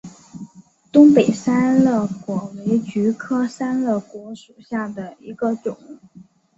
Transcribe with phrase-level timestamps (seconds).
[0.91, 5.77] 东北三肋果为菊科三肋果属下的一个种。